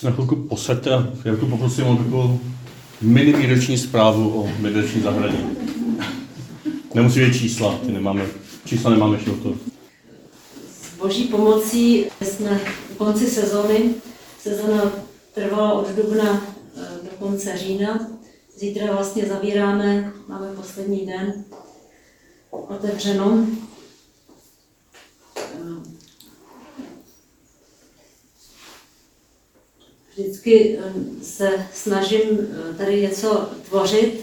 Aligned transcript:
se 0.00 0.06
na 0.06 0.12
chvilku 0.12 0.36
posaďte 0.36 0.90
já 1.24 1.36
tu 1.36 1.46
poprosím 1.46 1.86
o 1.86 1.96
takovou 1.96 2.40
mini 3.00 3.32
výroční 3.32 3.78
zprávu 3.78 4.42
o 4.42 4.48
meditační 4.60 5.02
zahradě. 5.02 5.38
Nemusí 6.94 7.20
být 7.20 7.38
čísla, 7.38 7.78
ty 7.86 7.92
nemáme, 7.92 8.26
čísla 8.64 8.90
nemáme 8.90 9.16
ještě 9.16 9.30
to. 9.30 9.54
S 10.82 10.98
boží 10.98 11.24
pomocí 11.24 12.06
jsme 12.22 12.58
v 12.94 12.96
konci 12.96 13.26
sezóny. 13.26 13.94
Sezóna 14.42 14.92
trvala 15.34 15.72
od 15.72 15.88
dubna 15.90 16.42
eh, 16.76 16.88
do 17.02 17.10
konce 17.26 17.58
října. 17.58 18.10
Zítra 18.58 18.92
vlastně 18.92 19.26
zavíráme, 19.26 20.12
máme 20.28 20.46
poslední 20.56 21.06
den 21.06 21.44
otevřeno. 22.50 23.46
Vždycky 30.16 30.78
eh, 30.78 30.92
se 31.24 31.50
snažím 31.72 32.22
eh, 32.30 32.74
tady 32.74 33.02
něco 33.02 33.48
tvořit, 33.68 34.20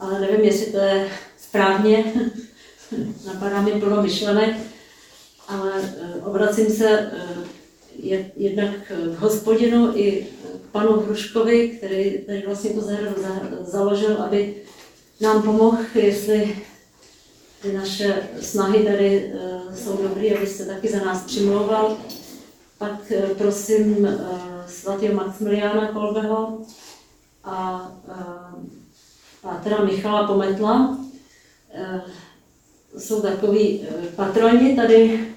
ale 0.00 0.20
nevím, 0.20 0.44
jestli 0.44 0.72
to 0.72 0.78
je 0.78 1.08
správně. 1.38 2.04
Napadá 3.26 3.60
mi 3.60 3.70
plno 3.70 4.02
myšlenek, 4.02 4.56
ale 5.48 5.72
eh, 5.82 6.20
obracím 6.24 6.66
se 6.66 7.12
jednak 8.36 8.70
k 8.88 9.18
hospodinu 9.18 9.92
i 9.96 10.26
k 10.68 10.72
panu 10.72 11.00
Hruškovi, 11.00 11.68
který 11.68 12.18
tady 12.18 12.42
vlastně 12.46 12.70
tu 12.70 12.80
zahradu 12.80 13.22
založil, 13.64 14.22
aby 14.22 14.54
nám 15.20 15.42
pomohl, 15.42 15.78
jestli 15.94 16.58
ty 17.62 17.72
naše 17.72 18.28
snahy 18.40 18.84
tady 18.84 19.32
jsou 19.74 19.96
dobré, 19.96 20.36
abyste 20.36 20.64
taky 20.64 20.88
za 20.88 20.98
nás 20.98 21.24
přimlouval. 21.24 21.96
Pak 22.78 23.12
prosím 23.38 24.08
svatého 24.66 25.14
Maximiliána 25.14 25.92
Kolbeho 25.92 26.58
a, 27.44 27.56
a 29.44 29.56
teda 29.64 29.84
Michala 29.84 30.26
Pometla. 30.26 30.98
Jsou 32.98 33.22
takový 33.22 33.86
patroni 34.16 34.76
tady, 34.76 35.28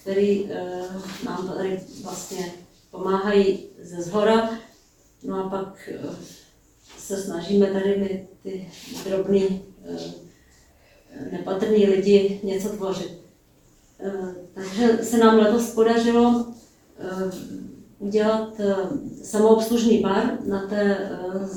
který 0.00 0.50
nám 1.24 1.48
tady 1.48 1.80
vlastně 2.02 2.52
pomáhají 2.90 3.66
ze 3.82 4.02
zhora. 4.02 4.50
No 5.22 5.44
a 5.44 5.48
pak 5.48 5.90
se 6.98 7.22
snažíme 7.22 7.66
tady 7.66 7.96
my 7.96 8.28
ty 8.42 8.70
drobný, 9.08 9.62
nepatrný 11.32 11.86
lidi 11.86 12.40
něco 12.42 12.68
tvořit. 12.68 13.23
Takže 14.54 14.98
se 15.02 15.18
nám 15.18 15.38
letos 15.38 15.70
podařilo 15.70 16.46
udělat 18.04 18.52
eh, 18.58 18.74
samoobslužný 19.24 20.00
bar 20.00 20.38
na 20.44 20.66
té 20.66 20.96
eh, 20.98 21.48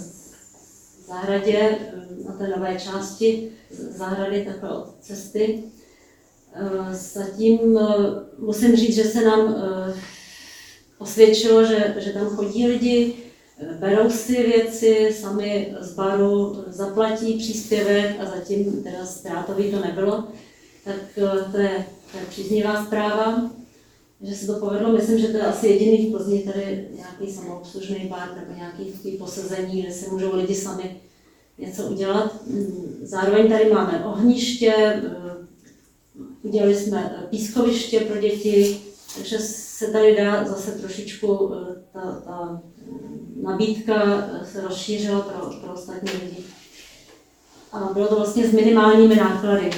zahradě, 1.07 1.57
eh, 1.57 2.27
na 2.27 2.33
té 2.33 2.47
nové 2.47 2.79
části 2.79 3.51
zahrady 3.97 4.45
takhle 4.45 4.77
od 4.77 4.95
cesty. 4.99 5.63
Zatím 6.91 7.79
musím 8.37 8.75
říct, 8.75 8.95
že 8.95 9.03
se 9.03 9.25
nám 9.25 9.55
osvědčilo, 10.97 11.65
že, 11.65 11.95
že 11.97 12.13
tam 12.13 12.27
chodí 12.27 12.67
lidi, 12.67 13.13
berou 13.79 14.09
si 14.09 14.43
věci, 14.43 15.15
sami 15.19 15.75
z 15.79 15.93
baru 15.93 16.63
zaplatí 16.67 17.37
příspěvek 17.37 18.15
a 18.19 18.25
zatím 18.25 18.83
teda 18.83 19.05
ztrátový 19.05 19.71
to 19.71 19.79
nebylo, 19.79 20.23
tak 20.83 20.95
to 21.51 21.57
je 21.57 21.85
příznivá 22.29 22.85
zpráva 22.85 23.51
že 24.21 24.35
se 24.35 24.47
to 24.47 24.59
povedlo. 24.59 24.91
Myslím, 24.91 25.19
že 25.19 25.27
to 25.27 25.37
je 25.37 25.43
asi 25.43 25.67
jediný 25.67 26.07
v 26.07 26.11
Plzni 26.11 26.43
tady 26.43 26.87
nějaký 26.95 27.33
samoobslužný 27.33 28.07
bar 28.09 28.35
nebo 28.35 28.57
nějaký 28.57 29.17
posazení, 29.17 29.81
kde 29.81 29.91
se 29.91 30.09
můžou 30.09 30.35
lidi 30.35 30.55
sami 30.55 31.01
něco 31.57 31.83
udělat. 31.83 32.35
Zároveň 33.01 33.49
tady 33.49 33.73
máme 33.73 34.05
ohniště, 34.05 34.73
eh, 34.75 35.01
udělali 36.41 36.75
jsme 36.75 37.27
pískoviště 37.29 37.99
pro 37.99 38.21
děti, 38.21 38.81
takže 39.15 39.39
se 39.39 39.87
tady 39.87 40.15
dá 40.15 40.45
zase 40.45 40.71
trošičku 40.71 41.53
eh, 41.53 41.83
ta, 41.93 42.21
ta 42.25 42.61
nabídka 43.41 44.03
eh, 44.03 44.45
se 44.45 44.61
rozšířila 44.61 45.21
pro, 45.21 45.49
pro 45.61 45.73
ostatní 45.73 46.11
lidi. 46.11 46.43
A 47.71 47.89
bylo 47.93 48.07
to 48.07 48.15
vlastně 48.15 48.47
s 48.47 48.51
minimálními 48.51 49.15
náklady, 49.15 49.69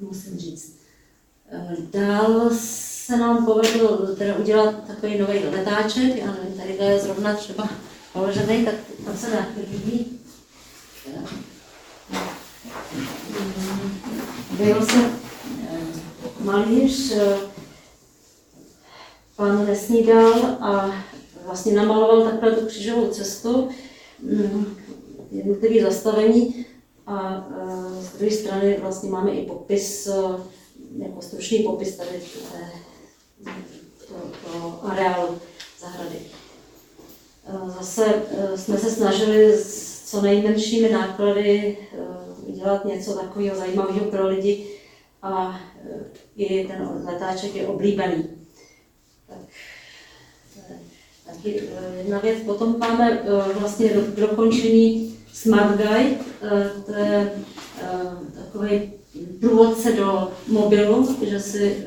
musím 0.00 0.38
říct. 0.38 0.75
Dál 1.92 2.50
se 2.52 3.16
nám 3.16 3.46
povedlo 3.46 4.16
teda 4.16 4.36
udělat 4.36 4.74
takový 4.86 5.18
nový 5.18 5.38
letáček, 5.38 6.16
já 6.16 6.26
nevím, 6.26 6.58
tady 6.58 6.76
je 6.84 6.98
zrovna 6.98 7.34
třeba 7.34 7.68
položený, 8.12 8.64
tak 8.64 8.74
tam 9.04 9.16
se 9.16 9.30
nějak 9.30 9.48
líbí. 9.72 10.18
Byl 14.50 14.86
se 14.86 15.10
eh, 15.70 15.78
malíř, 16.40 17.12
eh, 17.12 17.36
pan 19.36 19.66
Nesnídal 19.66 20.32
a 20.60 20.90
vlastně 21.44 21.72
namaloval 21.72 22.30
takhle 22.30 22.52
tu 22.52 22.66
křižovou 22.66 23.08
cestu, 23.08 23.68
mm, 24.22 24.76
jednotlivé 25.30 25.90
zastavení 25.90 26.66
a 27.06 27.46
eh, 27.50 28.02
z 28.02 28.18
druhé 28.18 28.30
strany 28.30 28.78
vlastně 28.80 29.10
máme 29.10 29.30
i 29.30 29.46
popis, 29.46 30.08
jako 30.98 31.22
stručný 31.22 31.58
popis 31.58 31.96
tady 31.96 32.20
té 32.52 32.70
pro 34.44 34.80
areálu 34.82 35.38
zahrady. 35.80 36.16
Eh, 37.46 37.70
zase 37.70 38.04
eh, 38.30 38.58
jsme 38.58 38.78
se 38.78 38.90
snažili 38.90 39.52
s 39.52 39.96
co 40.06 40.22
nejmenšími 40.22 40.88
náklady 40.88 41.78
eh, 41.92 41.96
udělat 42.46 42.84
něco 42.84 43.14
takového 43.14 43.56
zajímavého 43.56 44.04
pro 44.10 44.28
lidi 44.28 44.66
a 45.22 45.60
i 46.36 46.66
ten 46.66 47.02
letáček 47.04 47.54
je 47.54 47.66
oblíbený. 47.66 48.24
Tak, 49.26 49.38
taky 51.26 51.62
jedna 51.96 52.18
věc. 52.18 52.38
Potom 52.46 52.78
máme 52.78 53.22
vlastně 53.58 53.88
do, 53.88 54.26
dokončení 54.26 55.18
Smart 55.32 55.76
Guide, 55.76 56.18
to 56.86 56.94
je 56.94 57.32
takový 58.34 58.92
průvodce 59.40 59.92
do 59.92 60.30
mobilu, 60.48 61.16
že 61.22 61.40
si 61.40 61.86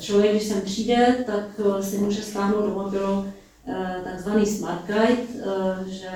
člověk, 0.00 0.30
když 0.30 0.48
sem 0.48 0.60
přijde, 0.60 1.24
tak 1.26 1.44
eh, 1.58 1.82
si 1.82 1.98
může 1.98 2.22
stáhnout 2.22 2.66
do 2.66 2.82
mobilu 2.82 3.26
eh, 3.66 4.00
takzvaný 4.04 4.46
Smart 4.46 4.86
Guide, 4.86 5.22
eh, 5.40 5.90
že 5.90 6.10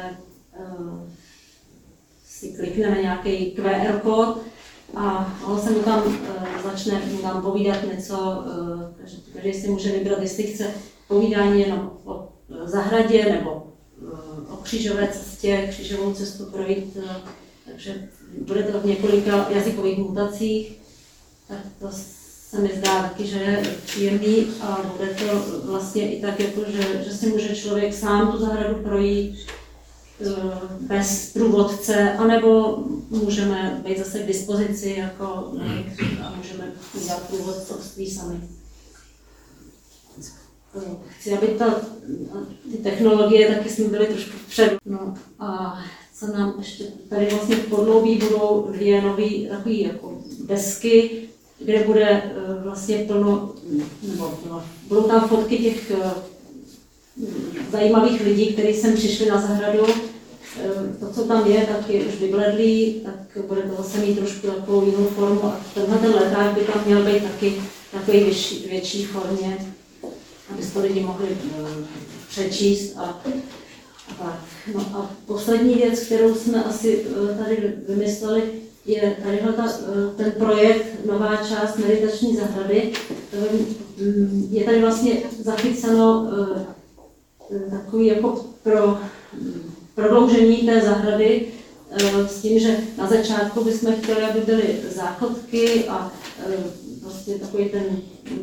si 2.24 2.52
klikne 2.52 2.90
na 2.90 2.96
nějaký 2.96 3.50
QR 3.50 3.98
kód 4.02 4.38
a 4.96 5.34
on 5.46 5.60
se 5.60 5.70
mu 5.70 5.82
tam 5.82 6.02
začne 6.64 7.02
tam 7.22 7.42
povídat 7.42 7.76
něco, 7.94 8.44
každý 9.32 9.52
si 9.52 9.68
může 9.68 9.92
vybrat, 9.92 10.22
jestli 10.22 10.42
chce 10.42 10.66
povídání 11.08 11.60
jenom 11.60 11.90
o 12.04 12.28
zahradě 12.64 13.24
nebo 13.32 13.66
o 14.50 14.56
křižové 14.56 15.08
cestě, 15.08 15.66
křižovou 15.70 16.14
cestu 16.14 16.44
projít, 16.44 16.96
takže 17.70 18.08
bude 18.46 18.62
to 18.62 18.80
v 18.80 18.84
několika 18.86 19.50
jazykových 19.50 19.98
mutacích, 19.98 20.72
tak 21.48 21.58
to 21.78 21.88
se 22.50 22.58
mi 22.58 22.70
zdá 22.76 23.02
taky, 23.02 23.26
že 23.26 23.38
je 23.38 23.76
příjemný 23.86 24.46
a 24.60 24.92
bude 24.96 25.14
to 25.14 25.60
vlastně 25.64 26.16
i 26.16 26.20
tak, 26.20 26.40
jako, 26.40 26.60
že, 26.68 27.04
že 27.04 27.10
si 27.10 27.26
může 27.26 27.56
člověk 27.56 27.94
sám 27.94 28.32
tu 28.32 28.38
zahradu 28.38 28.74
projít 28.74 29.46
eh, 30.20 30.32
bez 30.80 31.32
průvodce, 31.32 32.12
anebo 32.12 32.78
můžeme 33.10 33.80
být 33.86 33.98
zase 33.98 34.18
k 34.18 34.26
dispozici 34.26 34.94
jako 34.98 35.24
a 36.22 36.34
můžeme 36.36 36.72
udělat 36.94 37.28
průvodcovství 37.28 38.10
sami. 38.10 38.40
Chci, 41.18 41.38
aby 41.38 41.46
ta, 41.46 41.74
ty 42.72 42.78
technologie 42.78 43.54
taky 43.54 43.70
jsme 43.70 43.88
byli 43.88 44.06
trošku 44.06 44.36
před. 44.48 44.76
No 44.84 45.14
a 45.38 45.78
co 46.20 46.26
nám 46.26 46.54
ještě 46.58 46.84
tady 47.08 47.26
vlastně 47.26 47.56
v 47.56 47.66
podloubí 47.66 48.16
budou 48.16 48.68
dvě 48.72 49.02
nové 49.02 49.48
takové 49.50 49.74
jako 49.74 50.22
desky, 50.44 51.10
kde 51.58 51.84
bude 51.84 52.08
eh, 52.08 52.32
vlastně 52.64 52.98
plno, 52.98 53.54
nebo 54.02 54.38
no, 54.48 54.64
budou 54.88 55.02
tam 55.02 55.28
fotky 55.28 55.58
těch 55.58 55.90
eh, 55.90 56.10
zajímavých 57.72 58.20
lidí, 58.20 58.46
kteří 58.46 58.80
sem 58.80 58.94
přišli 58.94 59.26
na 59.26 59.40
zahradu. 59.40 59.86
Eh, 59.86 60.96
to, 61.00 61.12
co 61.12 61.24
tam 61.24 61.50
je, 61.50 61.66
tak 61.66 61.90
je 61.90 62.04
už 62.04 62.14
vybledlý, 62.14 63.00
tak 63.04 63.44
bude 63.46 63.62
to 63.62 63.82
zase 63.82 63.98
mít 63.98 64.18
trošku 64.18 64.46
takovou 64.46 64.86
jinou 64.86 65.04
formu. 65.04 65.44
A 65.44 65.60
tenhle 65.74 65.98
ten 65.98 66.10
leták 66.10 66.54
by 66.54 66.60
tam 66.60 66.82
měl 66.86 67.04
být 67.04 67.22
taky 67.22 67.54
takový 67.92 68.20
větší, 68.24 68.66
větší 68.70 69.04
formě, 69.04 69.66
aby 70.50 70.66
to 70.74 70.80
lidi 70.80 71.00
mohli 71.00 71.28
přečíst 72.28 72.96
a 72.96 73.22
tak. 74.18 74.40
No 74.74 74.80
a 74.80 75.10
poslední 75.26 75.74
věc, 75.74 76.00
kterou 76.00 76.34
jsme 76.34 76.64
asi 76.64 77.06
tady 77.38 77.72
vymysleli, 77.88 78.42
je 78.86 79.16
tady 79.24 79.40
eh, 79.40 79.68
ten 80.16 80.32
projekt 80.32 80.86
Nová 81.06 81.36
část 81.36 81.76
meditační 81.76 82.36
zahrady. 82.36 82.92
Mm, 84.00 84.48
je 84.50 84.64
tady 84.64 84.80
vlastně 84.80 85.22
zachyceno, 85.38 86.30
eh, 86.32 86.64
eh, 87.56 87.70
takový 87.70 88.06
jako 88.06 88.44
pro 88.62 88.98
mm, 89.32 89.70
prodloužení 89.94 90.56
té 90.56 90.80
zahrady 90.80 91.46
eh, 91.90 92.28
s 92.28 92.42
tím, 92.42 92.58
že 92.58 92.76
na 92.98 93.06
začátku 93.06 93.64
bychom 93.64 93.92
chtěli, 93.92 94.22
aby 94.22 94.40
byly 94.40 94.80
záchodky 94.94 95.84
a 95.84 96.12
eh, 96.46 96.56
prostě 97.02 97.34
takový 97.34 97.68
ten 97.68 97.82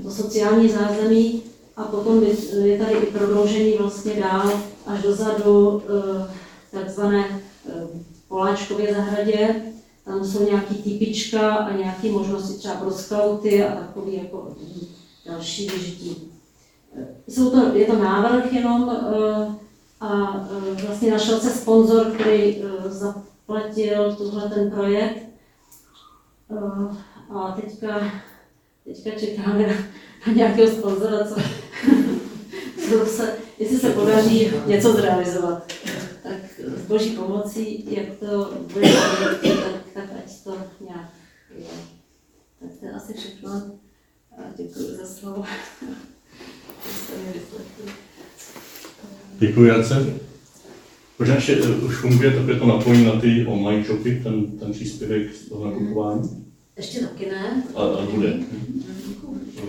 to 0.04 0.12
sociální 0.12 0.70
zázemí 0.70 1.44
a 1.77 1.83
potom 1.83 2.24
je- 2.24 2.77
tady 2.77 2.94
i 2.94 3.06
prodloužení 3.06 3.74
vlastně 3.77 4.13
dál 4.13 4.51
až 4.85 5.01
dozadu 5.01 5.81
eh, 5.83 6.27
takzvané 6.71 7.25
eh, 7.69 7.71
Poláčkově 8.27 8.94
zahradě. 8.95 9.56
Tam 10.06 10.25
jsou 10.25 10.44
nějaký 10.50 10.75
typička 10.75 11.56
a 11.56 11.77
nějaké 11.77 12.12
možnosti 12.12 12.57
třeba 12.57 12.74
pro 12.75 12.91
skauty 12.91 13.63
a 13.63 13.75
takový 13.75 14.18
jako 14.18 14.56
další 15.25 15.69
vyžití. 15.69 16.31
Eh, 16.97 17.07
Jsou 17.27 17.50
to, 17.50 17.75
je 17.77 17.85
to 17.85 17.95
návrh 17.95 18.53
jenom 18.53 18.89
a 20.01 20.07
vlastně 20.88 21.12
našel 21.12 21.39
se 21.39 21.50
sponzor, 21.50 22.06
který 22.12 22.63
zaplatil 22.85 24.15
tuhle 24.15 24.50
ten 24.50 24.71
projekt. 24.71 25.24
A 27.35 27.51
teďka, 27.62 28.00
teďka 28.88 29.19
čekáme 29.19 29.68
na, 29.68 29.74
na 30.28 30.34
nějakého 30.34 30.72
sponzora, 30.72 31.28
co, 31.28 31.36
co 32.89 33.06
se, 33.06 33.34
jestli 33.60 33.78
se 33.78 33.89
podaří 33.89 34.48
něco 34.66 34.94
zrealizovat. 34.94 35.74
Tak 36.24 36.60
s 36.78 36.88
boží 36.88 37.10
pomocí, 37.10 37.86
jak 37.95 38.06
to 38.19 38.54
bude, 38.74 38.89
tak, 38.94 39.84
tak 39.94 40.10
ať 40.18 40.44
to 40.44 40.57
nějak 40.86 41.10
je. 41.57 41.66
Tak 42.60 42.69
to 42.80 42.86
je 42.86 42.92
asi 42.92 43.13
všechno. 43.13 43.51
A 44.38 44.42
děkuji 44.57 44.98
za 45.01 45.06
slovo. 45.06 45.44
Děkuji, 49.39 49.66
Jance. 49.66 50.06
Možná 51.19 51.36
ještě 51.36 51.57
eh, 51.63 51.75
už 51.75 51.95
funguje 51.95 52.31
takové 52.31 52.60
to 52.60 52.66
napojení 52.66 53.06
na 53.06 53.22
ty 53.22 53.45
online 53.45 53.84
shopy, 53.84 54.22
ten, 54.24 54.60
ten 54.60 54.72
příspěvek 54.72 55.36
z 55.36 55.50
toho 55.50 55.66
nakupování? 55.66 56.47
Ještě 56.77 57.00
taky 57.00 57.25
ne. 57.25 57.63
A, 57.75 57.81
a 57.81 58.01
bude. 58.01 58.33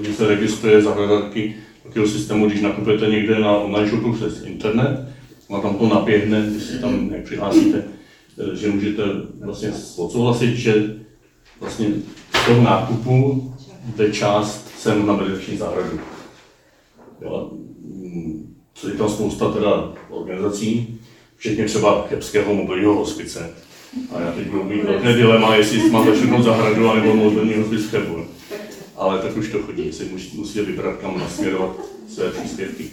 Když 0.01 0.17
se 0.17 0.27
registruje 0.27 0.83
zahradačky 0.83 1.57
takového 1.83 2.09
systému, 2.09 2.47
když 2.47 2.61
nakupujete 2.61 3.07
někde 3.07 3.39
na 3.39 3.59
online 3.59 3.89
shopu 3.89 4.13
přes 4.13 4.43
internet, 4.43 5.09
a 5.51 5.61
tam 5.61 5.79
to 5.79 5.89
napěhne, 5.89 6.47
když 6.51 6.63
si 6.63 6.79
tam 6.79 7.11
jak 7.13 7.25
přihlásíte, 7.25 7.85
eh, 8.39 8.57
že 8.57 8.69
můžete 8.69 9.03
vlastně 9.41 9.73
odsouhlasit, 9.97 10.57
že 10.57 10.97
vlastně 11.61 11.89
z 12.43 12.47
toho 12.47 12.63
nákupu 12.63 13.55
jde 13.97 14.13
část 14.13 14.69
sem 14.79 15.07
na 15.07 15.17
meditační 15.17 15.57
zahradu. 15.57 16.01
Jo, 17.23 17.35
a, 17.35 17.55
mm, 17.85 18.55
je 18.87 18.95
tam 18.95 19.09
spousta 19.09 19.53
teda 19.53 19.93
organizací, 20.11 20.99
včetně 21.37 21.65
třeba 21.65 22.07
Chebského 22.09 22.55
mobilního 22.55 22.95
hospice. 22.95 23.51
A 24.15 24.21
já 24.21 24.33
teď 24.33 24.47
mít 24.53 24.85
velké 24.85 25.13
dilema, 25.13 25.57
jestli 25.57 25.91
mám 25.91 26.07
začnout 26.07 26.45
zahradu, 26.45 26.89
anebo 26.91 27.17
mobilní 27.17 27.55
hospic 27.55 27.85
v 27.87 27.91
Chebu. 27.91 28.25
Ale 28.97 29.19
tak 29.23 29.37
už 29.37 29.49
to 29.49 29.59
chodí, 29.63 29.93
si 29.93 30.05
musí- 30.05 30.37
musíte 30.37 30.63
vybrat, 30.63 30.97
kam 30.97 31.19
nasměrovat 31.19 31.77
své 32.09 32.31
příspěvky. 32.31 32.85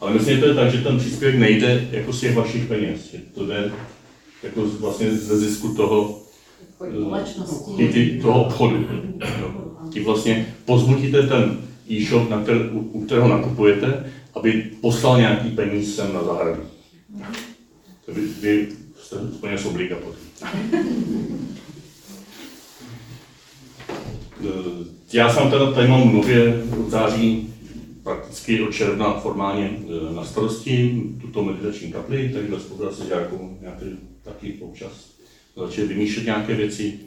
Ale 0.00 0.12
myslím, 0.14 0.34
že 0.34 0.40
to 0.40 0.48
je 0.48 0.54
tak, 0.54 0.70
že 0.70 0.78
ten 0.82 0.98
příspěvek 0.98 1.38
nejde 1.38 1.88
jako 1.90 2.12
z 2.12 2.20
těch 2.20 2.34
vašich 2.36 2.64
peněz, 2.66 3.10
že 3.12 3.18
to 3.34 3.46
jde 3.46 3.72
jako 4.42 4.66
z- 4.68 4.80
vlastně 4.80 5.10
ze 5.14 5.38
zisku 5.38 5.74
toho, 5.74 6.22
ty, 7.76 7.88
ty, 7.88 8.18
toho 8.22 8.44
obchodu. 8.44 8.84
Ty 9.92 10.00
vlastně 10.00 10.54
pozbutíte 10.64 11.22
ten 11.26 11.58
e-shop, 11.90 12.30
na 12.30 12.42
který, 12.42 12.60
u, 12.60 12.78
u 12.80 13.04
kterého 13.04 13.28
nakupujete, 13.28 14.12
aby 14.34 14.70
poslal 14.80 15.18
nějaký 15.18 15.50
peníz 15.50 15.96
sem 15.96 16.14
na 16.14 16.24
zahradu. 16.24 16.62
To 18.06 18.12
vy, 18.12 18.20
vy 18.40 18.68
jste 19.02 19.16
úplně 19.16 19.58
z 19.58 19.66
obliga 19.66 19.96
potom. 19.96 20.14
Eh, 24.44 24.84
Já 25.12 25.32
jsem 25.32 25.50
teda 25.50 25.72
tady 25.72 25.88
mám 25.88 26.14
nově 26.14 26.62
od 26.80 26.90
září 26.90 27.54
prakticky 28.02 28.62
od 28.62 28.74
června 28.74 29.20
formálně 29.20 29.70
eh, 29.78 30.14
na 30.14 30.24
starosti 30.24 31.02
tuto 31.20 31.44
meditační 31.44 31.92
kapli, 31.92 32.30
takže 32.34 32.50
ve 32.50 32.60
spolupráci 32.60 33.02
s 33.02 33.08
Jarkou 33.08 33.58
nějaký, 33.60 33.84
taky 34.22 34.58
občas 34.60 35.14
začali 35.56 35.86
vymýšlet 35.86 36.24
nějaké 36.24 36.54
věci, 36.54 36.98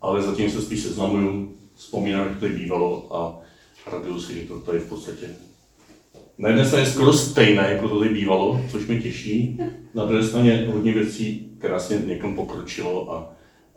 ale 0.00 0.22
zatím 0.22 0.50
se 0.50 0.62
spíš 0.62 0.80
seznamuju, 0.80 1.54
vzpomínám, 1.74 2.28
jak 2.28 2.40
to 2.40 2.48
bývalo 2.48 3.16
a 3.16 3.40
raduju 3.92 4.20
si, 4.20 4.34
že 4.34 4.40
to 4.40 4.60
tady 4.60 4.78
v 4.78 4.88
podstatě 4.88 5.26
na 6.40 6.48
jedné 6.48 6.64
straně 6.64 6.86
skoro 6.86 7.12
stejné, 7.12 7.68
jako 7.72 7.88
to 7.88 7.98
tady 7.98 8.10
bývalo, 8.14 8.60
což 8.70 8.86
mě 8.86 9.00
těší, 9.00 9.58
na 9.94 10.04
druhé 10.04 10.24
straně 10.24 10.68
hodně 10.72 10.92
věcí 10.92 11.50
krásně 11.58 11.96
někam 12.06 12.34
pokročilo 12.34 13.12
a, 13.12 13.32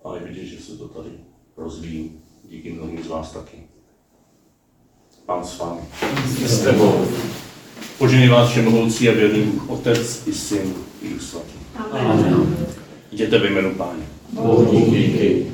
a 0.06 0.16
je 0.16 0.22
vidět, 0.28 0.46
že 0.46 0.58
se 0.58 0.78
to 0.78 0.88
tady 0.88 1.10
rozvíjí 1.58 2.12
díky 2.50 2.72
mnohým 2.72 3.04
z 3.04 3.08
vás 3.08 3.32
taky. 3.32 3.58
Pán 5.26 5.46
s 5.46 5.60
vámi. 5.60 5.82
S 6.46 6.64
tebou. 6.64 7.06
Poženej 7.98 8.30
vás 8.30 8.50
všemohoucí 8.50 9.10
a 9.10 9.14
věrný 9.14 9.44
Bůh, 9.44 9.70
Otec 9.70 10.28
i 10.28 10.34
Syn 10.34 10.74
i 11.02 11.10
Duch 11.10 11.22
Svatý. 11.22 11.54
Amen. 11.92 12.58
Jděte 13.12 13.40
ve 13.40 13.50
jménu 13.50 13.76
Páně. 13.76 14.04
Bohu 14.32 14.90
díky. 14.90 15.52